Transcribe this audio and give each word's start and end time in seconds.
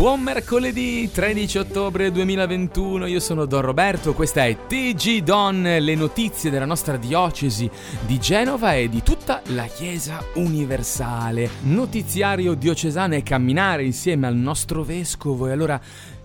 Buon 0.00 0.22
mercoledì 0.22 1.10
13 1.12 1.58
ottobre 1.58 2.10
2021, 2.10 3.04
io 3.04 3.20
sono 3.20 3.44
Don 3.44 3.60
Roberto, 3.60 4.14
questa 4.14 4.46
è 4.46 4.56
TG 4.66 5.18
Don, 5.22 5.60
le 5.60 5.94
notizie 5.94 6.48
della 6.48 6.64
nostra 6.64 6.96
diocesi 6.96 7.70
di 8.06 8.18
Genova 8.18 8.74
e 8.74 8.88
di 8.88 9.02
tutta 9.02 9.42
la 9.48 9.66
Chiesa 9.66 10.24
universale. 10.36 11.50
Notiziario 11.64 12.54
diocesano 12.54 13.14
è 13.14 13.22
camminare 13.22 13.84
insieme 13.84 14.26
al 14.26 14.36
nostro 14.36 14.84
vescovo 14.84 15.48
e 15.48 15.52
allora 15.52 15.78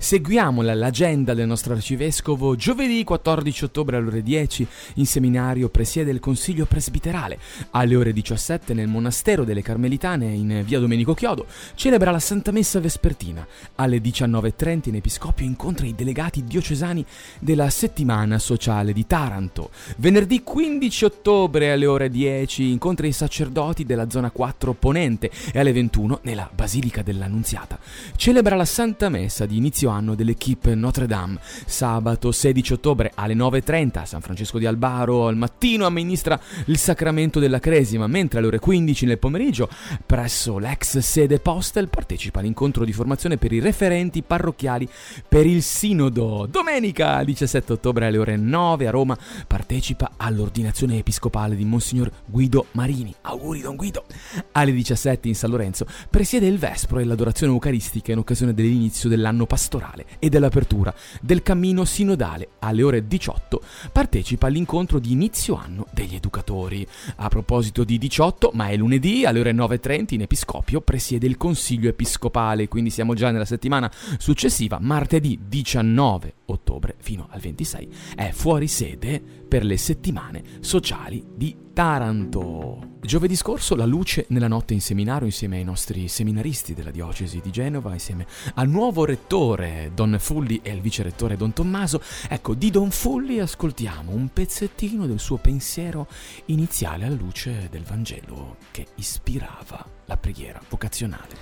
Seguiamo 0.05 0.61
l'agenda 0.61 1.33
del 1.33 1.47
nostro 1.47 1.73
arcivescovo. 1.73 2.55
Giovedì 2.55 3.03
14 3.03 3.63
ottobre 3.63 3.97
alle 3.97 4.05
ore 4.05 4.21
10 4.21 4.67
in 4.97 5.07
seminario 5.07 5.67
presiede 5.69 6.11
il 6.11 6.19
Consiglio 6.19 6.67
Presbiterale. 6.67 7.39
Alle 7.71 7.95
ore 7.95 8.13
17 8.13 8.75
nel 8.75 8.87
monastero 8.87 9.43
delle 9.43 9.63
Carmelitane 9.63 10.27
in 10.27 10.61
via 10.63 10.79
Domenico 10.79 11.15
Chiodo 11.15 11.47
celebra 11.73 12.11
la 12.11 12.19
Santa 12.19 12.51
Messa 12.51 12.79
Vespertina. 12.79 13.47
Alle 13.77 13.97
19.30 13.97 14.89
in 14.89 14.95
Episcopio 14.97 15.43
incontra 15.43 15.87
i 15.87 15.95
delegati 15.95 16.43
diocesani 16.43 17.03
della 17.39 17.71
settimana 17.71 18.37
sociale 18.37 18.93
di 18.93 19.07
Taranto. 19.07 19.71
Venerdì 19.97 20.43
15 20.43 21.05
ottobre 21.05 21.71
alle 21.71 21.87
ore 21.87 22.11
10 22.11 22.69
incontra 22.69 23.07
i 23.07 23.11
sacerdoti 23.11 23.85
della 23.85 24.07
zona 24.11 24.29
4 24.29 24.71
Ponente 24.73 25.31
e 25.51 25.57
alle 25.57 25.73
21 25.73 26.19
nella 26.21 26.47
Basilica 26.53 27.01
dell'Annunziata. 27.01 27.79
Celebra 28.15 28.55
la 28.55 28.65
Santa 28.65 29.09
Messa 29.09 29.47
di 29.47 29.57
inizio 29.57 29.93
anno 29.95 30.15
dell'equipe 30.15 30.75
Notre 30.75 31.07
Dame. 31.07 31.39
Sabato 31.65 32.31
16 32.31 32.73
ottobre 32.73 33.11
alle 33.15 33.33
9.30 33.33 33.99
a 33.99 34.05
San 34.05 34.21
Francesco 34.21 34.59
di 34.59 34.65
Albaro 34.65 35.27
al 35.27 35.37
mattino 35.37 35.85
amministra 35.85 36.39
il 36.65 36.77
sacramento 36.77 37.39
della 37.39 37.59
Cresima, 37.59 38.07
mentre 38.07 38.39
alle 38.39 38.47
ore 38.47 38.59
15 38.59 39.05
nel 39.05 39.19
pomeriggio 39.19 39.69
presso 40.05 40.57
l'ex 40.57 40.97
sede 40.99 41.39
Postel 41.39 41.87
partecipa 41.87 42.39
all'incontro 42.39 42.85
di 42.85 42.93
formazione 42.93 43.37
per 43.37 43.51
i 43.51 43.59
referenti 43.59 44.21
parrocchiali 44.21 44.87
per 45.27 45.45
il 45.45 45.63
Sinodo. 45.63 46.47
Domenica 46.49 47.23
17 47.23 47.73
ottobre 47.73 48.05
alle 48.05 48.17
ore 48.17 48.35
9 48.35 48.87
a 48.87 48.91
Roma 48.91 49.17
partecipa 49.47 50.11
all'ordinazione 50.17 50.97
episcopale 50.97 51.55
di 51.55 51.65
Monsignor 51.65 52.11
Guido 52.25 52.67
Marini. 52.71 53.13
Auguri 53.21 53.61
Don 53.61 53.75
Guido! 53.75 54.05
Alle 54.51 54.71
17 54.71 55.27
in 55.27 55.35
San 55.35 55.49
Lorenzo 55.49 55.85
presiede 56.09 56.47
il 56.47 56.57
Vespro 56.57 56.99
e 56.99 57.05
l'adorazione 57.05 57.53
eucaristica 57.53 58.11
in 58.11 58.17
occasione 58.17 58.53
dell'inizio 58.53 59.09
dell'anno 59.09 59.45
pastorale 59.45 59.74
pastorale 59.75 60.05
e 60.19 60.29
dell'apertura 60.29 60.93
del 61.21 61.43
cammino 61.43 61.85
sinodale 61.85 62.49
alle 62.59 62.83
ore 62.83 63.07
18 63.07 63.61
partecipa 63.91 64.47
all'incontro 64.47 64.99
di 64.99 65.11
inizio 65.11 65.55
anno 65.55 65.87
degli 65.91 66.15
educatori. 66.15 66.85
A 67.17 67.27
proposito 67.27 67.83
di 67.83 67.97
18, 67.97 68.51
ma 68.53 68.69
è 68.69 68.77
lunedì 68.77 69.25
alle 69.25 69.39
ore 69.39 69.51
9.30 69.51 70.13
in 70.13 70.21
Episcopio 70.21 70.81
presiede 70.81 71.27
il 71.27 71.37
Consiglio 71.37 71.89
Episcopale, 71.89 72.67
quindi 72.67 72.89
siamo 72.89 73.13
già 73.13 73.31
nella 73.31 73.45
settimana 73.45 73.91
successiva, 74.17 74.77
martedì 74.79 75.39
19 75.47 76.33
ottobre 76.45 76.95
fino 76.99 77.27
al 77.29 77.39
26, 77.39 77.89
è 78.15 78.31
fuori 78.31 78.67
sede 78.67 79.21
per 79.21 79.63
le 79.63 79.77
settimane 79.77 80.43
sociali 80.59 81.23
di 81.33 81.63
Taranto. 81.75 82.93
Giovedì 83.01 83.35
scorso 83.35 83.75
la 83.75 83.85
luce 83.85 84.25
nella 84.29 84.47
notte 84.47 84.73
in 84.73 84.81
seminario 84.81 85.25
insieme 85.25 85.57
ai 85.57 85.63
nostri 85.65 86.07
seminaristi 86.07 86.73
della 86.73 86.89
diocesi 86.89 87.41
di 87.41 87.51
Genova, 87.51 87.91
insieme 87.91 88.25
al 88.53 88.69
nuovo 88.69 89.03
rettore 89.03 89.91
Don 89.93 90.15
Fulli 90.19 90.61
e 90.63 90.71
il 90.71 90.79
vice 90.79 91.03
rettore 91.03 91.35
Don 91.35 91.51
Tommaso. 91.51 92.01
Ecco, 92.29 92.53
di 92.53 92.71
Don 92.71 92.91
Fulli 92.91 93.39
ascoltiamo 93.39 94.13
un 94.13 94.29
pezzettino 94.29 95.05
del 95.05 95.19
suo 95.19 95.37
pensiero 95.37 96.07
iniziale 96.45 97.05
alla 97.05 97.15
luce 97.15 97.67
del 97.69 97.83
Vangelo 97.83 98.55
che 98.71 98.87
ispirava 98.95 99.85
la 100.05 100.17
preghiera 100.17 100.61
vocazionale. 100.69 101.35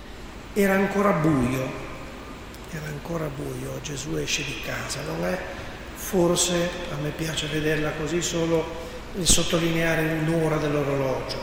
Era 0.52 0.74
ancora 0.74 1.12
buio, 1.12 1.93
era 2.74 2.86
ancora 2.86 3.26
buio, 3.26 3.80
Gesù 3.82 4.16
esce 4.16 4.44
di 4.44 4.60
casa, 4.64 5.00
non 5.02 5.24
è 5.24 5.38
forse, 5.94 6.68
a 6.92 6.96
me 7.00 7.10
piace 7.10 7.46
vederla 7.46 7.92
così, 7.92 8.20
solo 8.20 8.82
il 9.16 9.26
sottolineare 9.26 10.20
l'ora 10.24 10.56
dell'orologio, 10.56 11.38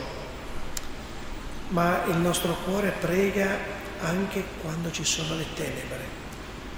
ma 1.69 2.03
il 2.07 2.17
nostro 2.17 2.55
cuore 2.65 2.93
prega 2.99 3.79
anche 4.01 4.43
quando 4.61 4.91
ci 4.91 5.05
sono 5.05 5.35
le 5.35 5.45
tenebre, 5.53 6.19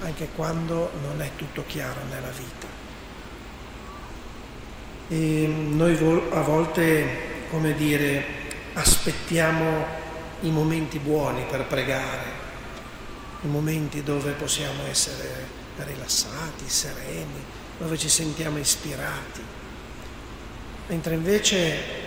anche 0.02 0.30
quando 0.36 0.92
non 1.02 1.22
è 1.22 1.32
tutto 1.36 1.64
chiaro 1.66 2.02
nella 2.10 2.30
vita. 2.30 2.68
E 5.10 5.48
noi 5.48 5.98
a 6.32 6.42
volte, 6.42 7.48
come 7.50 7.74
dire, 7.74 8.24
aspettiamo 8.74 9.86
i 10.42 10.50
momenti 10.50 11.00
buoni 11.00 11.44
per 11.50 11.66
pregare, 11.66 12.43
i 13.44 13.48
momenti 13.48 14.04
dove 14.04 14.32
possiamo 14.32 14.86
essere 14.90 15.62
rilassati, 15.78 16.68
sereni, 16.68 17.44
dove 17.78 17.98
ci 17.98 18.10
sentiamo 18.10 18.58
ispirati, 18.58 19.42
mentre 20.88 21.16
invece 21.16 22.02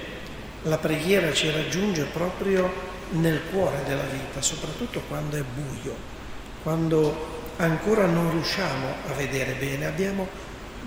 la 0.63 0.79
preghiera 0.79 1.33
ci 1.33 1.51
raggiunge 1.51 2.05
proprio 2.05 2.95
nel 3.11 3.41
cuore 3.51 3.83
della 3.85 4.05
vita, 4.05 4.41
soprattutto 4.41 5.01
quando 5.09 5.37
è 5.37 5.43
buio, 5.43 5.95
quando 6.63 7.45
ancora 7.57 8.07
non 8.07 8.31
riusciamo 8.31 8.87
a 9.09 9.13
vedere 9.13 9.53
bene, 9.53 9.87
abbiamo 9.87 10.27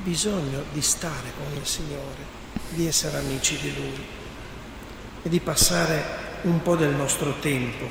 bisogno 0.04 0.64
di 0.72 0.82
stare 0.82 1.32
con 1.38 1.58
il 1.58 1.66
Signore, 1.66 2.38
di 2.70 2.88
essere 2.88 3.18
amici 3.18 3.58
di 3.60 3.74
Lui 3.76 4.06
e 5.24 5.30
di 5.30 5.40
passare 5.40 6.28
un 6.44 6.62
po' 6.62 6.76
del 6.76 6.94
nostro 6.94 7.40
tempo 7.40 7.86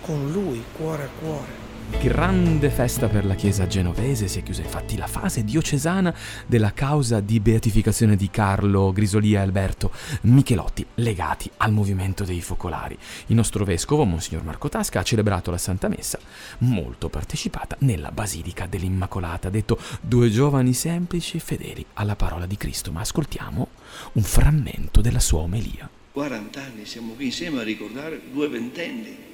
con 0.00 0.30
Lui, 0.32 0.64
cuore 0.72 1.04
a 1.04 1.08
cuore. 1.18 1.70
Grande 1.90 2.70
festa 2.70 3.08
per 3.08 3.24
la 3.24 3.34
Chiesa 3.34 3.66
genovese, 3.66 4.26
si 4.26 4.40
è 4.40 4.42
chiusa 4.42 4.62
infatti 4.62 4.96
la 4.96 5.06
fase 5.06 5.44
diocesana 5.44 6.14
della 6.46 6.72
causa 6.72 7.20
di 7.20 7.38
beatificazione 7.38 8.16
di 8.16 8.28
Carlo 8.28 8.92
Grisolia 8.92 9.38
e 9.38 9.42
Alberto 9.42 9.92
Michelotti 10.22 10.84
legati 10.96 11.50
al 11.58 11.72
movimento 11.72 12.24
dei 12.24 12.40
focolari. 12.40 12.98
Il 13.26 13.36
nostro 13.36 13.64
vescovo, 13.64 14.04
Monsignor 14.04 14.42
Marco 14.42 14.68
Tasca, 14.68 15.00
ha 15.00 15.04
celebrato 15.04 15.50
la 15.50 15.58
Santa 15.58 15.88
Messa, 15.88 16.18
molto 16.58 17.08
partecipata, 17.08 17.76
nella 17.80 18.10
Basilica 18.10 18.66
dell'Immacolata, 18.66 19.48
detto 19.48 19.78
due 20.00 20.28
giovani 20.28 20.74
semplici 20.74 21.36
e 21.36 21.40
fedeli 21.40 21.86
alla 21.94 22.16
parola 22.16 22.46
di 22.46 22.56
Cristo, 22.56 22.90
ma 22.90 23.00
ascoltiamo 23.00 23.68
un 24.14 24.22
frammento 24.22 25.00
della 25.00 25.20
sua 25.20 25.40
omelia. 25.40 25.88
40 26.12 26.60
anni 26.60 26.84
siamo 26.84 27.12
qui 27.12 27.26
insieme 27.26 27.60
a 27.60 27.62
ricordare 27.62 28.20
due 28.30 28.48
ventenni 28.48 29.30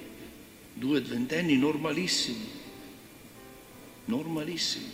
due 0.79 1.01
ventenni 1.01 1.57
normalissimi, 1.57 2.47
normalissimi. 4.07 4.87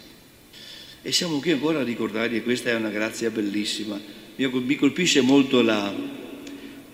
E 1.02 1.12
siamo 1.12 1.38
qui 1.38 1.50
ancora 1.50 1.80
a 1.80 1.84
ricordare, 1.84 2.36
e 2.36 2.42
questa 2.42 2.70
è 2.70 2.74
una 2.74 2.88
grazia 2.88 3.30
bellissima. 3.30 4.00
Mi 4.36 4.76
colpisce 4.76 5.20
molto 5.20 5.60
la, 5.60 5.94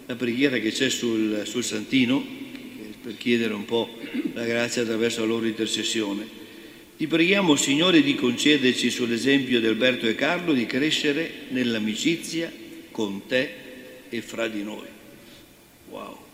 la 0.07 0.17
preghiera 0.17 0.59
che 0.59 0.73
c'è 0.73 0.91
sul, 0.91 1.43
sul 1.45 1.63
Santino, 1.63 2.39
per 3.01 3.17
chiedere 3.17 3.55
un 3.55 3.65
po' 3.65 3.89
la 4.35 4.45
grazia 4.45 4.83
attraverso 4.83 5.21
la 5.21 5.27
loro 5.27 5.47
intercessione. 5.47 6.39
Ti 6.97 7.07
preghiamo, 7.07 7.57
Signore, 7.57 8.03
di 8.03 8.15
concederci 8.15 8.91
sull'esempio 8.91 9.61
di 9.61 9.67
Alberto 9.67 10.07
e 10.07 10.15
Carlo 10.15 10.53
di 10.53 10.67
crescere 10.67 11.47
nell'amicizia 11.49 12.53
con 12.91 13.27
te 13.27 13.55
e 14.11 14.21
fra 14.21 14.49
di 14.49 14.63
noi. 14.63 14.89
Wow 15.89 16.29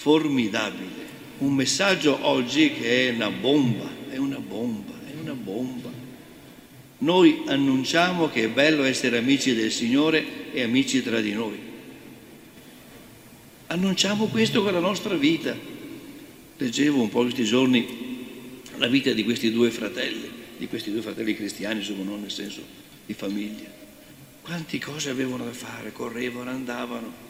formidabile. 0.00 1.08
Un 1.40 1.52
messaggio 1.52 2.24
oggi 2.26 2.72
che 2.72 3.08
è 3.08 3.12
una 3.12 3.28
bomba, 3.28 3.86
è 4.08 4.16
una 4.16 4.38
bomba, 4.38 4.94
è 5.06 5.12
una 5.20 5.34
bomba. 5.34 5.90
Noi 6.98 7.42
annunciamo 7.46 8.30
che 8.30 8.44
è 8.44 8.48
bello 8.48 8.84
essere 8.84 9.18
amici 9.18 9.54
del 9.54 9.70
Signore 9.70 10.52
e 10.52 10.62
amici 10.62 11.02
tra 11.02 11.20
di 11.20 11.32
noi. 11.32 11.58
Annunciamo 13.66 14.28
questo 14.28 14.62
con 14.62 14.72
la 14.72 14.80
nostra 14.80 15.14
vita. 15.16 15.54
Leggevo 16.56 17.02
un 17.02 17.10
po' 17.10 17.20
questi 17.20 17.44
giorni 17.44 17.86
la 18.78 18.86
vita 18.86 19.12
di 19.12 19.22
questi 19.22 19.52
due 19.52 19.70
fratelli, 19.70 20.30
di 20.56 20.66
questi 20.66 20.90
due 20.90 21.02
fratelli 21.02 21.34
cristiani, 21.34 21.80
insomma 21.80 22.04
non 22.04 22.22
nel 22.22 22.30
senso 22.30 22.62
di 23.04 23.12
famiglia. 23.12 23.68
Quante 24.40 24.78
cose 24.78 25.10
avevano 25.10 25.44
da 25.44 25.52
fare, 25.52 25.92
correvano, 25.92 26.48
andavano 26.48 27.28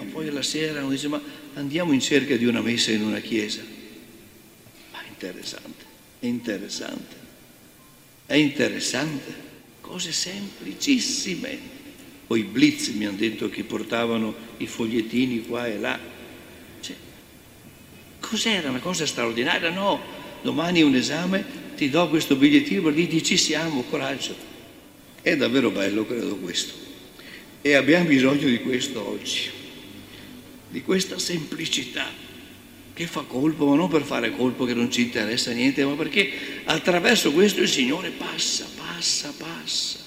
ma 0.00 0.10
poi 0.10 0.28
alla 0.28 0.42
sera 0.42 0.80
uno 0.80 0.90
dice 0.90 1.08
ma 1.08 1.20
andiamo 1.54 1.92
in 1.92 2.00
cerca 2.00 2.36
di 2.36 2.46
una 2.46 2.62
messa 2.62 2.90
in 2.90 3.02
una 3.02 3.20
chiesa. 3.20 3.60
Ma 4.92 5.02
è 5.02 5.08
interessante, 5.08 5.84
è 6.18 6.26
interessante, 6.26 7.14
è 8.26 8.34
interessante, 8.34 9.34
cose 9.80 10.12
semplicissime. 10.12 11.78
Poi 12.26 12.40
i 12.40 12.44
blitz 12.44 12.88
mi 12.88 13.06
hanno 13.06 13.16
detto 13.16 13.50
che 13.50 13.64
portavano 13.64 14.34
i 14.58 14.66
fogliettini 14.66 15.42
qua 15.42 15.66
e 15.66 15.78
là. 15.78 15.98
Cioè, 16.80 16.94
cos'era 18.20 18.70
una 18.70 18.78
cosa 18.78 19.04
straordinaria? 19.04 19.68
No, 19.70 20.00
domani 20.40 20.82
un 20.82 20.94
esame, 20.94 21.44
ti 21.76 21.90
do 21.90 22.08
questo 22.08 22.36
bigliettino 22.36 22.82
per 22.82 22.94
dire 22.94 23.22
ci 23.22 23.36
siamo, 23.36 23.82
coraggio. 23.82 24.48
È 25.20 25.36
davvero 25.36 25.70
bello, 25.70 26.06
credo, 26.06 26.36
questo. 26.36 26.72
E 27.60 27.74
abbiamo 27.74 28.06
bisogno 28.06 28.48
di 28.48 28.60
questo 28.60 29.06
oggi 29.06 29.58
di 30.70 30.82
questa 30.82 31.18
semplicità, 31.18 32.06
che 32.94 33.06
fa 33.06 33.22
colpo, 33.22 33.66
ma 33.66 33.76
non 33.76 33.88
per 33.88 34.02
fare 34.02 34.34
colpo 34.34 34.64
che 34.64 34.74
non 34.74 34.90
ci 34.90 35.02
interessa 35.02 35.52
niente, 35.52 35.84
ma 35.84 35.94
perché 35.94 36.30
attraverso 36.64 37.32
questo 37.32 37.60
il 37.60 37.68
Signore 37.68 38.10
passa, 38.10 38.66
passa, 38.76 39.32
passa. 39.36 39.98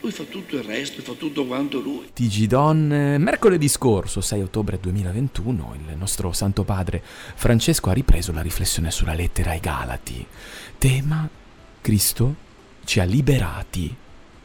Lui 0.00 0.12
fa 0.12 0.24
tutto 0.24 0.56
il 0.56 0.62
resto, 0.62 1.00
fa 1.00 1.14
tutto 1.14 1.46
quanto 1.46 1.80
lui. 1.80 2.10
TG 2.12 2.46
Don, 2.46 2.92
eh, 2.92 3.16
mercoledì 3.16 3.68
scorso, 3.68 4.20
6 4.20 4.42
ottobre 4.42 4.78
2021, 4.78 5.76
il 5.88 5.96
nostro 5.96 6.30
Santo 6.32 6.62
Padre 6.62 7.02
Francesco 7.02 7.88
ha 7.88 7.94
ripreso 7.94 8.30
la 8.32 8.42
riflessione 8.42 8.90
sulla 8.90 9.14
lettera 9.14 9.52
ai 9.52 9.60
Galati. 9.60 10.26
Tema 10.76 11.26
Cristo 11.80 12.34
ci 12.84 13.00
ha 13.00 13.04
liberati 13.04 13.94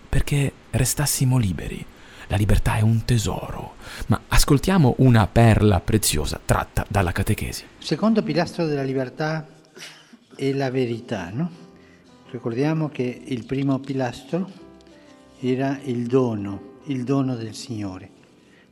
perché 0.07 0.51
restassimo 0.71 1.37
liberi. 1.37 1.85
La 2.31 2.37
libertà 2.37 2.75
è 2.75 2.81
un 2.81 3.05
tesoro, 3.05 3.73
ma 4.05 4.21
ascoltiamo 4.27 4.93
una 4.99 5.25
perla 5.25 5.79
preziosa 5.79 6.39
tratta 6.45 6.85
dalla 6.87 7.11
catechesi. 7.11 7.63
Il 7.79 7.83
secondo 7.83 8.21
pilastro 8.21 8.67
della 8.67 8.83
libertà 8.83 9.47
è 10.35 10.51
la 10.53 10.69
verità, 10.69 11.31
no? 11.33 11.49
Ricordiamo 12.29 12.89
che 12.89 13.23
il 13.25 13.45
primo 13.47 13.79
pilastro 13.79 14.47
era 15.39 15.79
il 15.85 16.05
dono, 16.05 16.77
il 16.85 17.03
dono 17.03 17.35
del 17.35 17.55
Signore. 17.55 18.11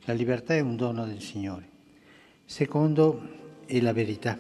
La 0.06 0.14
libertà 0.14 0.54
è 0.54 0.60
un 0.60 0.76
dono 0.76 1.08
del 1.08 1.22
Signore. 1.22 1.68
Secondo 2.46 3.22
è 3.66 3.80
la 3.80 3.92
verità. 3.92 4.38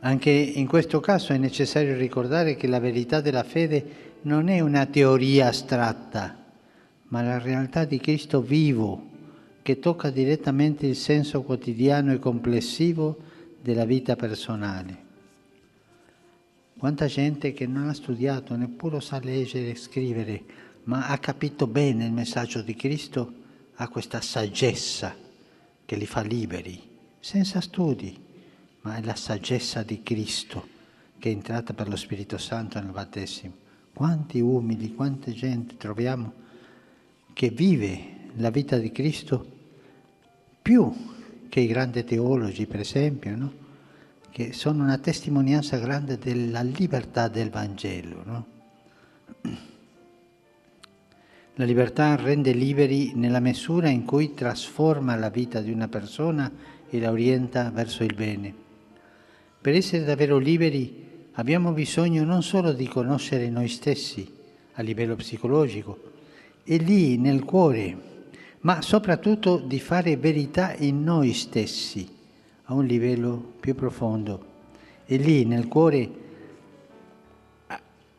Anche 0.00 0.30
in 0.30 0.66
questo 0.66 0.98
caso 0.98 1.32
è 1.32 1.36
necessario 1.36 1.96
ricordare 1.96 2.56
che 2.56 2.66
la 2.66 2.80
verità 2.80 3.20
della 3.20 3.44
fede 3.44 4.16
non 4.22 4.48
è 4.48 4.58
una 4.58 4.84
teoria 4.86 5.46
astratta, 5.46 6.42
ma 7.14 7.22
la 7.22 7.38
realtà 7.38 7.84
di 7.84 8.00
Cristo 8.00 8.42
vivo 8.42 9.12
che 9.62 9.78
tocca 9.78 10.10
direttamente 10.10 10.84
il 10.88 10.96
senso 10.96 11.42
quotidiano 11.42 12.12
e 12.12 12.18
complessivo 12.18 13.16
della 13.62 13.84
vita 13.84 14.16
personale. 14.16 15.02
Quanta 16.76 17.06
gente 17.06 17.52
che 17.52 17.68
non 17.68 17.88
ha 17.88 17.94
studiato, 17.94 18.56
neppure 18.56 19.00
sa 19.00 19.20
leggere 19.20 19.70
e 19.70 19.74
scrivere, 19.76 20.42
ma 20.84 21.06
ha 21.06 21.16
capito 21.18 21.68
bene 21.68 22.04
il 22.04 22.12
messaggio 22.12 22.62
di 22.62 22.74
Cristo, 22.74 23.32
ha 23.76 23.86
questa 23.86 24.20
saggezza 24.20 25.14
che 25.84 25.94
li 25.94 26.06
fa 26.06 26.22
liberi, 26.22 26.82
senza 27.20 27.60
studi, 27.60 28.18
ma 28.80 28.96
è 28.96 29.02
la 29.04 29.14
saggezza 29.14 29.84
di 29.84 30.02
Cristo 30.02 30.66
che 31.20 31.28
è 31.28 31.32
entrata 31.32 31.74
per 31.74 31.88
lo 31.88 31.94
Spirito 31.94 32.38
Santo 32.38 32.80
nel 32.80 32.90
battesimo. 32.90 33.54
Quanti 33.94 34.40
umili, 34.40 34.92
quante 34.96 35.32
gente 35.32 35.76
troviamo 35.76 36.42
che 37.34 37.50
vive 37.50 38.12
la 38.36 38.48
vita 38.50 38.78
di 38.78 38.90
Cristo 38.90 39.52
più 40.62 40.90
che 41.50 41.60
i 41.60 41.66
grandi 41.66 42.04
teologi, 42.04 42.66
per 42.66 42.80
esempio, 42.80 43.36
no? 43.36 43.52
che 44.30 44.52
sono 44.52 44.82
una 44.82 44.98
testimonianza 44.98 45.76
grande 45.76 46.16
della 46.18 46.62
libertà 46.62 47.28
del 47.28 47.50
Vangelo. 47.50 48.22
No? 48.24 48.46
La 51.56 51.64
libertà 51.64 52.16
rende 52.16 52.52
liberi 52.52 53.12
nella 53.14 53.40
misura 53.40 53.88
in 53.88 54.04
cui 54.04 54.34
trasforma 54.34 55.14
la 55.14 55.28
vita 55.28 55.60
di 55.60 55.70
una 55.70 55.86
persona 55.86 56.50
e 56.88 56.98
la 56.98 57.10
orienta 57.10 57.70
verso 57.70 58.02
il 58.02 58.14
bene. 58.14 58.52
Per 59.60 59.74
essere 59.74 60.04
davvero 60.04 60.38
liberi 60.38 61.28
abbiamo 61.32 61.72
bisogno 61.72 62.24
non 62.24 62.42
solo 62.42 62.72
di 62.72 62.88
conoscere 62.88 63.48
noi 63.50 63.68
stessi 63.68 64.28
a 64.72 64.82
livello 64.82 65.14
psicologico, 65.14 66.13
è 66.64 66.76
lì 66.78 67.18
nel 67.18 67.44
cuore, 67.44 67.96
ma 68.60 68.80
soprattutto 68.80 69.58
di 69.58 69.78
fare 69.78 70.16
verità 70.16 70.74
in 70.74 71.04
noi 71.04 71.34
stessi 71.34 72.08
a 72.64 72.74
un 72.74 72.86
livello 72.86 73.52
più 73.60 73.74
profondo. 73.74 74.52
È 75.04 75.16
lì 75.16 75.44
nel 75.44 75.68
cuore 75.68 76.22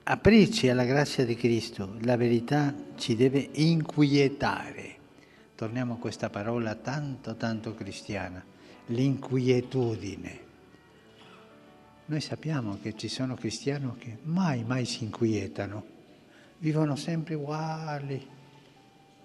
aprirci 0.04 0.70
alla 0.70 0.84
grazia 0.84 1.26
di 1.26 1.36
Cristo, 1.36 1.96
la 2.02 2.16
verità 2.16 2.74
ci 2.96 3.16
deve 3.16 3.50
inquietare. 3.54 4.94
Torniamo 5.56 5.94
a 5.94 5.98
questa 5.98 6.30
parola 6.30 6.76
tanto, 6.76 7.36
tanto 7.36 7.74
cristiana, 7.74 8.44
l'inquietudine. 8.88 10.40
Noi 12.06 12.22
sappiamo 12.22 12.78
che 12.80 12.96
ci 12.96 13.08
sono 13.08 13.34
cristiani 13.34 13.92
che 13.98 14.18
mai, 14.24 14.64
mai 14.64 14.86
si 14.86 15.06
inquietano, 15.06 15.84
vivono 16.60 16.96
sempre 16.96 17.34
uguali, 17.34 18.34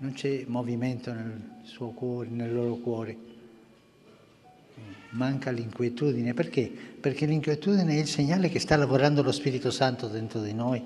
non 0.01 0.13
c'è 0.13 0.45
movimento 0.47 1.13
nel 1.13 1.61
suo 1.63 1.91
cuore, 1.91 2.29
nel 2.29 2.53
loro 2.53 2.77
cuore 2.77 3.29
manca 5.11 5.51
l'inquietudine. 5.51 6.35
Perché? 6.35 6.71
Perché 7.01 7.27
l'inquietudine 7.27 7.95
è 7.95 7.99
il 7.99 8.07
segnale 8.07 8.49
che 8.49 8.59
sta 8.59 8.77
lavorando 8.77 9.23
lo 9.23 9.33
Spirito 9.33 9.71
Santo 9.71 10.09
dentro 10.09 10.43
di 10.43 10.53
noi. 10.53 10.83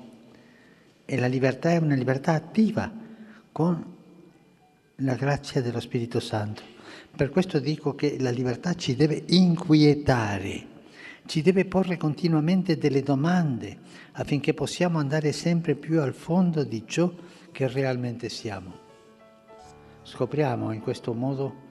E 1.05 1.19
la 1.19 1.27
libertà 1.27 1.71
è 1.71 1.77
una 1.77 1.95
libertà 1.95 2.33
attiva 2.33 2.91
con 3.53 3.93
la 4.97 5.15
grazia 5.15 5.61
dello 5.61 5.81
Spirito 5.81 6.21
Santo. 6.21 6.63
Per 7.15 7.31
questo 7.31 7.59
dico 7.59 7.95
che 7.95 8.17
la 8.19 8.31
libertà 8.31 8.75
ci 8.75 8.97
deve 8.97 9.23
inquietare, 9.29 10.67
ci 11.27 11.43
deve 11.43 11.65
porre 11.65 11.97
continuamente 11.97 12.79
delle 12.79 13.03
domande 13.03 13.79
affinché 14.13 14.55
possiamo 14.55 14.99
andare 14.99 15.33
sempre 15.33 15.75
più 15.75 16.01
al 16.01 16.15
fondo 16.15 16.65
di 16.65 16.85
ciò 16.87 17.13
che 17.53 17.69
realmente 17.69 18.29
siamo. 18.29 18.84
Scopriamo 20.07 20.71
in 20.71 20.83
questo 20.83 21.15
modo 21.15 21.63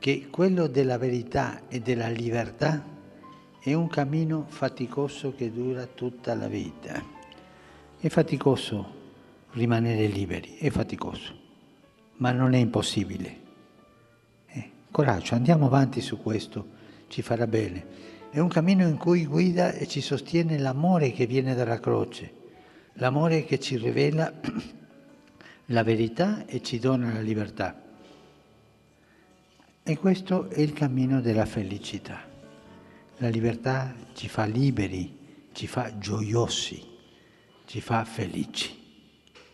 che 0.00 0.26
quello 0.30 0.66
della 0.66 0.98
verità 0.98 1.68
e 1.68 1.78
della 1.80 2.08
libertà 2.08 2.84
è 3.60 3.72
un 3.72 3.86
cammino 3.86 4.46
faticoso 4.48 5.32
che 5.32 5.52
dura 5.52 5.86
tutta 5.86 6.34
la 6.34 6.48
vita. 6.48 7.00
È 7.96 8.08
faticoso 8.08 8.96
rimanere 9.52 10.06
liberi, 10.06 10.56
è 10.58 10.70
faticoso, 10.70 11.32
ma 12.16 12.32
non 12.32 12.54
è 12.54 12.58
impossibile. 12.58 13.36
Eh, 14.48 14.70
coraggio, 14.90 15.36
andiamo 15.36 15.66
avanti 15.66 16.00
su 16.00 16.20
questo, 16.20 16.66
ci 17.06 17.22
farà 17.22 17.46
bene. 17.46 17.86
È 18.30 18.40
un 18.40 18.48
cammino 18.48 18.88
in 18.88 18.96
cui 18.96 19.24
guida 19.24 19.70
e 19.70 19.86
ci 19.86 20.00
sostiene 20.00 20.58
l'amore 20.58 21.12
che 21.12 21.26
viene 21.26 21.54
dalla 21.54 21.78
croce, 21.78 22.32
l'amore 22.94 23.44
che 23.44 23.60
ci 23.60 23.76
rivela 23.76 24.32
la 25.70 25.82
verità 25.82 26.46
e 26.46 26.62
ci 26.62 26.78
dona 26.78 27.12
la 27.12 27.20
libertà. 27.20 27.82
E 29.82 29.96
questo 29.96 30.48
è 30.50 30.60
il 30.60 30.72
cammino 30.72 31.20
della 31.20 31.46
felicità. 31.46 32.26
La 33.18 33.28
libertà 33.28 33.94
ci 34.14 34.28
fa 34.28 34.44
liberi, 34.44 35.48
ci 35.52 35.66
fa 35.66 35.98
gioiosi, 35.98 36.82
ci 37.66 37.80
fa 37.80 38.04
felici. 38.04 38.76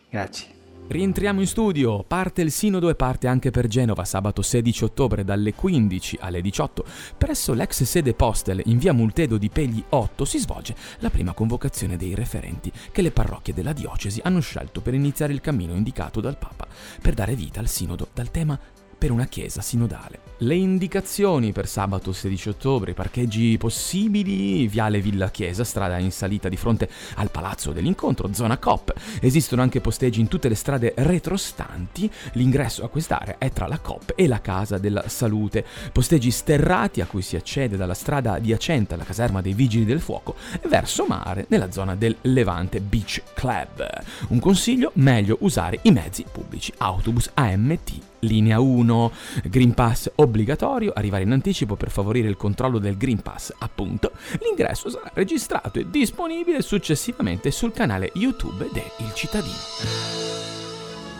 Grazie. 0.09 0.54
Rientriamo 0.87 1.39
in 1.39 1.47
studio, 1.47 2.03
parte 2.03 2.43
il 2.43 2.51
sinodo 2.51 2.89
e 2.89 2.95
parte 2.95 3.27
anche 3.27 3.49
per 3.49 3.65
Genova 3.65 4.05
sabato 4.05 4.43
16 4.43 4.83
ottobre 4.83 5.23
dalle 5.23 5.55
15 5.55 6.17
alle 6.21 6.41
18. 6.41 6.85
Presso 7.17 7.53
l'ex 7.53 7.81
sede 7.81 8.13
Postel 8.13 8.61
in 8.65 8.77
via 8.77 8.93
Multedo 8.93 9.37
di 9.37 9.49
Pegli 9.49 9.83
8 9.89 10.25
si 10.25 10.37
svolge 10.37 10.75
la 10.99 11.09
prima 11.09 11.33
convocazione 11.33 11.97
dei 11.97 12.13
referenti 12.13 12.71
che 12.91 13.01
le 13.01 13.09
parrocchie 13.09 13.55
della 13.55 13.73
diocesi 13.73 14.21
hanno 14.23 14.41
scelto 14.41 14.79
per 14.79 14.93
iniziare 14.93 15.33
il 15.33 15.41
cammino 15.41 15.73
indicato 15.73 16.21
dal 16.21 16.37
Papa 16.37 16.67
per 17.01 17.15
dare 17.15 17.33
vita 17.35 17.59
al 17.59 17.67
sinodo 17.67 18.09
dal 18.13 18.29
tema 18.29 18.57
per 18.97 19.11
una 19.11 19.25
chiesa 19.25 19.61
sinodale. 19.61 20.25
Le 20.39 20.55
indicazioni 20.55 21.53
per 21.53 21.65
sabato 21.65 22.11
16 22.11 22.49
ottobre, 22.49 22.93
parcheggi 22.93 23.57
possibili, 23.57 24.67
Viale 24.67 24.99
Villa 24.99 25.29
Chiesa, 25.31 25.63
strada 25.63 25.97
in 25.97 26.11
salita 26.11 26.49
di 26.49 26.57
fronte 26.57 26.89
al 27.15 27.31
Palazzo 27.31 27.71
dell'Incontro, 27.71 28.33
zona 28.33 28.57
COP. 28.57 28.93
Esistono 29.21 29.61
anche 29.61 29.79
posteggi 29.79 30.19
in 30.19 30.27
tutte 30.27 30.49
le 30.49 30.55
strade 30.55 30.93
retrostanti, 30.97 32.11
l'ingresso 32.33 32.83
a 32.83 32.89
quest'area 32.89 33.37
è 33.37 33.49
tra 33.51 33.67
la 33.67 33.79
COP 33.79 34.13
e 34.15 34.27
la 34.27 34.41
Casa 34.41 34.77
della 34.77 35.07
Salute. 35.07 35.65
Posteggi 35.93 36.31
sterrati 36.31 36.99
a 36.99 37.05
cui 37.05 37.21
si 37.21 37.37
accede 37.37 37.77
dalla 37.77 37.93
strada 37.93 38.33
adiacente 38.33 38.93
alla 38.93 39.05
caserma 39.05 39.41
dei 39.41 39.53
Vigili 39.53 39.85
del 39.85 40.01
Fuoco 40.01 40.35
verso 40.67 41.05
mare 41.05 41.45
nella 41.47 41.71
zona 41.71 41.95
del 41.95 42.15
Levante 42.21 42.81
Beach 42.81 43.21
Club. 43.33 43.87
Un 44.27 44.39
consiglio, 44.39 44.91
meglio 44.95 45.37
usare 45.41 45.79
i 45.83 45.91
mezzi 45.91 46.25
pubblici, 46.29 46.73
autobus 46.77 47.31
AMT 47.33 48.13
linea 48.25 48.59
1, 48.59 49.11
Green 49.45 49.73
Pass 49.73 50.11
obbligatorio, 50.15 50.93
arrivare 50.93 51.23
in 51.23 51.31
anticipo 51.31 51.75
per 51.75 51.91
favorire 51.91 52.27
il 52.27 52.37
controllo 52.37 52.79
del 52.79 52.97
Green 52.97 53.21
Pass, 53.21 53.53
appunto. 53.59 54.11
L'ingresso 54.41 54.89
sarà 54.89 55.11
registrato 55.13 55.79
e 55.79 55.89
disponibile 55.89 56.61
successivamente 56.61 57.51
sul 57.51 57.71
canale 57.71 58.11
YouTube 58.15 58.69
de 58.71 58.83
Il 58.97 59.13
Cittadino. 59.13 60.24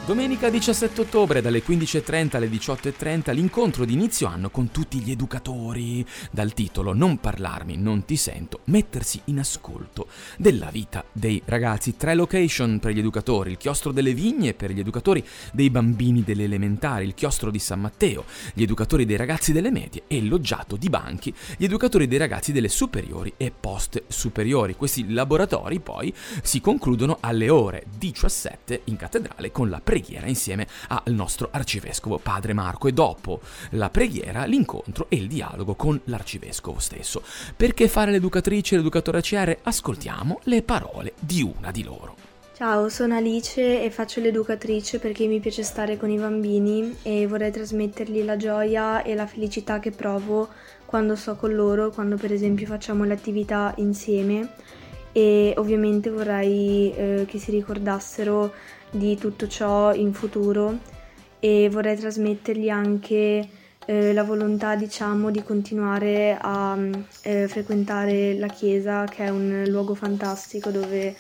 Domenica 0.05 0.51
17 0.51 1.01
ottobre 1.01 1.41
dalle 1.41 1.63
15.30 1.63 2.35
alle 2.35 2.47
18.30 2.47 3.33
l'incontro 3.33 3.85
di 3.85 3.93
inizio 3.93 4.27
anno 4.27 4.51
con 4.51 4.69
tutti 4.69 4.99
gli 4.99 5.09
educatori. 5.09 6.05
Dal 6.29 6.53
titolo 6.53 6.93
Non 6.93 7.17
parlarmi, 7.17 7.75
non 7.75 8.05
ti 8.05 8.15
sento, 8.15 8.59
mettersi 8.65 9.19
in 9.25 9.39
ascolto 9.39 10.05
della 10.37 10.69
vita 10.69 11.03
dei 11.11 11.41
ragazzi. 11.45 11.97
Tre 11.97 12.13
location 12.13 12.77
per 12.77 12.91
gli 12.91 12.99
educatori, 12.99 13.49
il 13.49 13.57
chiostro 13.57 13.91
delle 13.91 14.13
vigne 14.13 14.53
per 14.53 14.69
gli 14.69 14.79
educatori 14.79 15.25
dei 15.51 15.71
bambini 15.71 16.21
delle 16.21 16.43
elementari, 16.43 17.05
il 17.05 17.15
chiostro 17.15 17.49
di 17.49 17.57
San 17.57 17.81
Matteo, 17.81 18.25
gli 18.53 18.61
educatori 18.61 19.07
dei 19.07 19.17
ragazzi 19.17 19.53
delle 19.53 19.71
medie 19.71 20.03
e 20.05 20.17
il 20.17 20.27
loggiato 20.27 20.75
di 20.75 20.87
banchi, 20.87 21.33
gli 21.57 21.63
educatori 21.63 22.07
dei 22.07 22.19
ragazzi 22.19 22.51
delle 22.51 22.69
superiori 22.69 23.33
e 23.37 23.51
post 23.51 24.03
superiori. 24.05 24.75
Questi 24.75 25.11
laboratori 25.11 25.79
poi 25.79 26.13
si 26.43 26.61
concludono 26.61 27.17
alle 27.21 27.49
ore 27.49 27.85
17 27.97 28.81
in 28.83 28.97
cattedrale 28.97 29.51
con 29.51 29.67
la 29.67 29.81
preghiera 29.95 30.27
insieme 30.27 30.67
al 30.89 31.13
nostro 31.13 31.47
arcivescovo 31.51 32.17
padre 32.17 32.51
Marco 32.51 32.89
e 32.89 32.91
dopo 32.91 33.39
la 33.71 33.89
preghiera 33.89 34.43
l'incontro 34.43 35.05
e 35.07 35.15
il 35.15 35.29
dialogo 35.29 35.75
con 35.75 35.97
l'arcivescovo 36.05 36.79
stesso. 36.79 37.23
Perché 37.55 37.87
fare 37.87 38.11
l'educatrice 38.11 38.75
e 38.75 38.77
l'educatore 38.79 39.19
ACR? 39.19 39.59
Ascoltiamo 39.63 40.41
le 40.43 40.63
parole 40.63 41.13
di 41.17 41.41
una 41.41 41.71
di 41.71 41.83
loro. 41.83 42.17
Ciao, 42.53 42.89
sono 42.89 43.15
Alice 43.15 43.83
e 43.83 43.89
faccio 43.89 44.19
l'educatrice 44.19 44.99
perché 44.99 45.27
mi 45.27 45.39
piace 45.39 45.63
stare 45.63 45.95
con 45.95 46.09
i 46.09 46.17
bambini 46.17 46.97
e 47.01 47.25
vorrei 47.25 47.51
trasmettergli 47.51 48.23
la 48.23 48.35
gioia 48.35 49.01
e 49.01 49.15
la 49.15 49.27
felicità 49.27 49.79
che 49.79 49.91
provo 49.91 50.49
quando 50.83 51.15
sto 51.15 51.35
con 51.35 51.53
loro, 51.53 51.89
quando 51.91 52.17
per 52.17 52.33
esempio 52.33 52.65
facciamo 52.65 53.05
le 53.05 53.13
attività 53.13 53.73
insieme 53.77 54.49
e 55.17 55.53
ovviamente 55.55 56.09
vorrei 56.09 56.93
eh, 56.93 57.25
che 57.25 57.39
si 57.39 57.49
ricordassero 57.49 58.51
di 58.91 59.15
tutto 59.15 59.47
ciò 59.47 59.93
in 59.93 60.13
futuro 60.13 60.77
e 61.39 61.69
vorrei 61.71 61.95
trasmettergli 61.95 62.67
anche 62.67 63.47
eh, 63.85 64.11
la 64.11 64.23
volontà 64.23 64.75
diciamo 64.75 65.31
di 65.31 65.41
continuare 65.41 66.37
a 66.37 66.77
eh, 67.21 67.47
frequentare 67.47 68.37
la 68.37 68.47
chiesa 68.47 69.05
che 69.05 69.23
è 69.23 69.29
un 69.29 69.63
luogo 69.67 69.95
fantastico 69.95 70.69
dove 70.69 71.15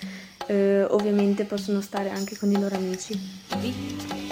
eh, 0.47 0.83
ovviamente 0.89 1.45
possono 1.45 1.79
stare 1.79 2.09
anche 2.09 2.37
con 2.37 2.51
i 2.51 2.59
loro 2.59 2.75
amici. 2.75 4.24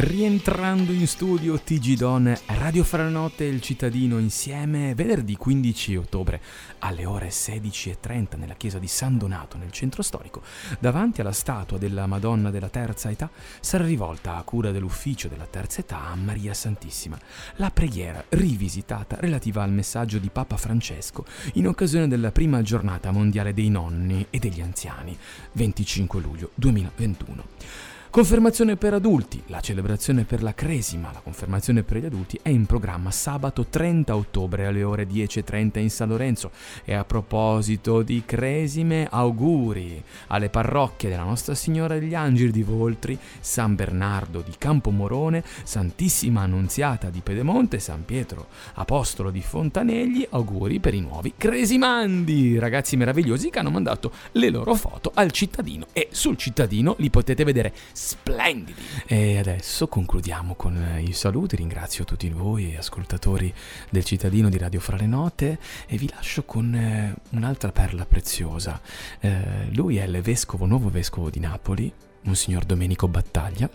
Rientrando 0.00 0.92
in 0.92 1.08
studio 1.08 1.58
TG 1.58 1.96
Don, 1.96 2.32
Radio 2.46 2.84
Franotte 2.84 3.42
e 3.42 3.48
il 3.48 3.60
cittadino 3.60 4.18
insieme 4.18 4.94
venerdì 4.94 5.34
15 5.36 5.96
ottobre 5.96 6.40
alle 6.78 7.04
ore 7.04 7.30
16.30 7.30 8.38
nella 8.38 8.54
chiesa 8.54 8.78
di 8.78 8.86
San 8.86 9.18
Donato 9.18 9.56
nel 9.56 9.72
centro 9.72 10.02
storico, 10.02 10.42
davanti 10.78 11.20
alla 11.20 11.32
statua 11.32 11.78
della 11.78 12.06
Madonna 12.06 12.50
della 12.50 12.68
Terza 12.68 13.10
Età, 13.10 13.28
sarà 13.58 13.84
rivolta 13.84 14.36
a 14.36 14.42
cura 14.44 14.70
dell'ufficio 14.70 15.26
della 15.26 15.48
Terza 15.50 15.80
Età 15.80 16.06
a 16.06 16.14
Maria 16.14 16.54
Santissima 16.54 17.18
la 17.56 17.72
preghiera 17.72 18.24
rivisitata 18.28 19.16
relativa 19.18 19.64
al 19.64 19.72
messaggio 19.72 20.18
di 20.18 20.30
Papa 20.30 20.56
Francesco 20.56 21.24
in 21.54 21.66
occasione 21.66 22.06
della 22.06 22.30
prima 22.30 22.62
giornata 22.62 23.10
mondiale 23.10 23.52
dei 23.52 23.68
nonni 23.68 24.24
e 24.30 24.38
degli 24.38 24.60
anziani, 24.60 25.18
25 25.54 26.20
luglio 26.20 26.50
2021. 26.54 27.97
Confermazione 28.10 28.76
per 28.76 28.94
adulti. 28.94 29.42
La 29.48 29.60
celebrazione 29.60 30.24
per 30.24 30.42
la 30.42 30.54
Cresima, 30.54 31.12
la 31.12 31.20
confermazione 31.20 31.82
per 31.82 31.98
gli 31.98 32.06
adulti, 32.06 32.40
è 32.40 32.48
in 32.48 32.64
programma 32.64 33.10
sabato 33.10 33.66
30 33.66 34.16
ottobre 34.16 34.64
alle 34.64 34.82
ore 34.82 35.06
10.30 35.06 35.78
in 35.78 35.90
San 35.90 36.08
Lorenzo. 36.08 36.50
E 36.86 36.94
a 36.94 37.04
proposito 37.04 38.00
di 38.00 38.22
Cresime, 38.24 39.08
auguri 39.10 40.02
alle 40.28 40.48
parrocchie 40.48 41.10
della 41.10 41.22
Nostra 41.22 41.54
Signora 41.54 41.98
degli 41.98 42.14
Angeli 42.14 42.50
di 42.50 42.62
Voltri, 42.62 43.16
San 43.40 43.74
Bernardo 43.74 44.40
di 44.40 44.54
Campomorone, 44.56 45.44
Santissima 45.62 46.40
Annunziata 46.40 47.10
di 47.10 47.20
Pedemonte, 47.20 47.78
San 47.78 48.06
Pietro 48.06 48.46
Apostolo 48.74 49.30
di 49.30 49.42
Fontanegli. 49.42 50.26
Auguri 50.30 50.80
per 50.80 50.94
i 50.94 51.00
nuovi 51.00 51.34
Cresimandi, 51.36 52.58
ragazzi 52.58 52.96
meravigliosi 52.96 53.50
che 53.50 53.58
hanno 53.58 53.70
mandato 53.70 54.12
le 54.32 54.48
loro 54.48 54.74
foto 54.74 55.10
al 55.12 55.30
cittadino. 55.30 55.88
E 55.92 56.08
sul 56.10 56.38
cittadino 56.38 56.94
li 56.98 57.10
potete 57.10 57.44
vedere 57.44 57.74
splendidi. 58.08 58.82
E 59.06 59.36
adesso 59.36 59.86
concludiamo 59.86 60.54
con 60.54 60.76
eh, 60.76 61.02
i 61.02 61.12
saluti, 61.12 61.56
ringrazio 61.56 62.04
tutti 62.04 62.30
voi 62.30 62.74
ascoltatori 62.74 63.52
del 63.90 64.02
cittadino 64.02 64.48
di 64.48 64.56
Radio 64.56 64.80
Fra 64.80 64.96
le 64.96 65.06
Note 65.06 65.58
e 65.86 65.98
vi 65.98 66.08
lascio 66.08 66.44
con 66.44 66.74
eh, 66.74 67.14
un'altra 67.30 67.70
perla 67.70 68.06
preziosa. 68.06 68.80
Eh, 69.20 69.68
lui 69.72 69.98
è 69.98 70.04
il 70.04 70.22
vescovo, 70.22 70.64
nuovo 70.64 70.88
vescovo 70.88 71.28
di 71.28 71.38
Napoli, 71.38 71.92
Monsignor 72.22 72.64
Domenico 72.64 73.08
Battaglia, 73.08 73.68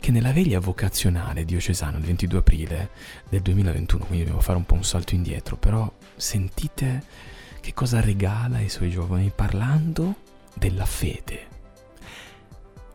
che 0.00 0.10
nella 0.10 0.32
veglia 0.32 0.60
vocazionale 0.60 1.44
diocesana 1.44 1.98
il 1.98 2.04
22 2.04 2.38
aprile 2.38 2.90
del 3.28 3.42
2021, 3.42 4.06
quindi 4.06 4.24
devo 4.24 4.40
fare 4.40 4.56
un 4.56 4.64
po' 4.64 4.74
un 4.74 4.84
salto 4.84 5.14
indietro, 5.14 5.56
però 5.56 5.92
sentite 6.16 7.02
che 7.60 7.74
cosa 7.74 8.00
regala 8.00 8.56
ai 8.56 8.70
suoi 8.70 8.88
giovani 8.88 9.30
parlando 9.34 10.16
della 10.54 10.86
fede 10.86 11.52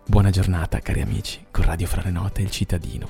Buona 0.09 0.31
giornata 0.31 0.79
cari 0.79 1.01
amici 1.01 1.45
con 1.51 1.65
Radio 1.65 1.85
Fra 1.85 2.01
le 2.03 2.09
Note 2.09 2.41
e 2.41 2.43
il 2.45 2.49
cittadino. 2.49 3.07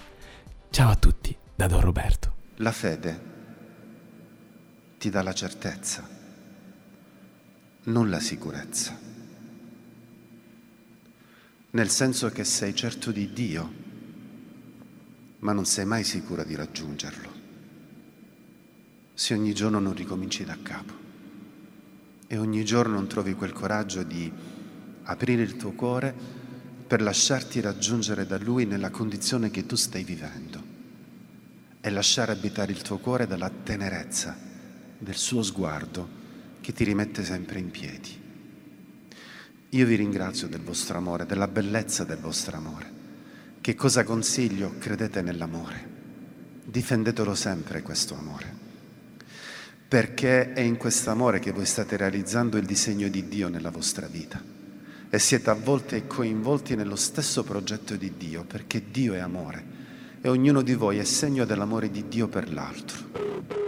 Ciao 0.70 0.90
a 0.90 0.98
tutti 0.98 1.34
da 1.56 1.66
Don 1.66 1.80
Roberto. 1.80 2.34
La 2.58 2.74
fede 2.74 3.22
ti 4.98 5.10
dà 5.10 5.24
la 5.24 5.32
certezza, 5.34 6.06
non 7.84 8.10
la 8.10 8.20
sicurezza. 8.20 9.00
Nel 11.70 11.90
senso 11.90 12.30
che 12.32 12.44
sei 12.44 12.76
certo 12.76 13.12
di 13.12 13.32
Dio, 13.32 13.74
ma 15.40 15.54
non 15.54 15.64
sei 15.64 15.86
mai 15.86 16.04
sicura 16.04 16.44
di 16.44 16.56
raggiungerlo. 16.56 17.32
Se 19.14 19.34
ogni 19.34 19.54
giorno 19.54 19.80
non 19.80 19.94
ricominci 19.94 20.44
da 20.44 20.58
capo 20.62 20.94
e 22.28 22.38
ogni 22.38 22.66
giorno 22.66 22.96
non 22.96 23.08
trovi 23.08 23.36
quel 23.36 23.54
coraggio 23.54 24.04
di 24.04 24.30
aprire 25.04 25.44
il 25.44 25.56
tuo 25.56 25.72
cuore 25.72 26.48
per 26.90 27.04
lasciarti 27.04 27.62
raggiungere 27.62 28.26
da 28.26 28.40
Lui 28.40 28.66
nella 28.66 28.90
condizione 28.90 29.52
che 29.52 29.68
tu 29.68 29.76
stai 29.76 30.04
vivendo 30.04 30.60
e 31.82 31.90
lasciare 31.92 32.32
abitare 32.32 32.72
il 32.72 32.82
tuo 32.82 32.98
cuore 32.98 33.28
dalla 33.28 33.52
tenerezza 33.52 34.36
del 34.98 35.16
suo 35.16 35.44
sguardo 35.44 36.10
che 36.60 36.74
ti 36.74 36.84
rimette 36.84 37.24
sempre 37.24 37.60
in 37.60 37.70
piedi. 37.70 38.20
Io 39.70 39.86
vi 39.86 39.94
ringrazio 39.94 40.48
del 40.48 40.62
vostro 40.62 40.98
amore, 40.98 41.28
della 41.28 41.48
bellezza 41.48 42.06
del 42.06 42.18
vostro 42.18 42.58
amore. 42.58 42.92
Che 43.62 43.76
cosa 43.76 44.04
consiglio? 44.04 44.74
Credete 44.80 45.22
nell'amore. 45.22 45.88
Difendetelo 46.66 47.36
sempre 47.36 47.84
questo 47.84 48.16
amore. 48.16 48.52
Perché 49.88 50.54
è 50.54 50.62
in 50.62 50.78
questo 50.78 51.12
amore 51.12 51.38
che 51.38 51.52
voi 51.52 51.68
state 51.68 51.98
realizzando 51.98 52.58
il 52.58 52.66
disegno 52.66 53.10
di 53.10 53.28
Dio 53.28 53.48
nella 53.48 53.70
vostra 53.70 54.08
vita 54.08 54.58
e 55.10 55.20
siete 55.20 55.50
avvolti 55.50 55.96
e 55.96 56.08
coinvolti 56.08 56.76
nello 56.76 56.96
stesso 56.96 57.44
progetto 57.44 57.96
di 57.96 58.14
Dio, 58.18 58.44
perché 58.44 58.84
Dio 58.92 59.14
è 59.14 59.20
amore 59.20 59.78
e 60.22 60.30
ognuno 60.30 60.62
di 60.62 60.74
voi 60.74 60.98
è 60.98 61.04
segno 61.04 61.46
dell'amore 61.46 61.90
di 61.90 62.08
Dio 62.08 62.28
per 62.28 62.52
l'altro. 62.52 63.59